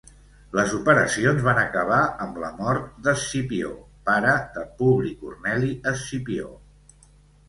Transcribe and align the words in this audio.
Les 0.59 0.71
operacions 0.75 1.41
van 1.47 1.59
acabar 1.63 1.99
amb 2.23 2.39
la 2.43 2.49
mort 2.61 2.87
d'Escipió, 3.07 3.73
pare 4.09 4.31
de 4.55 4.63
Publi 4.79 5.13
Corneli 5.21 5.69
Escipió. 5.93 6.49